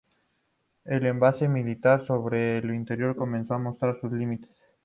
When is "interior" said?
2.73-3.15